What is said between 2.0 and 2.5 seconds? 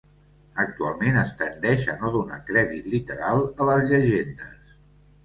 no donar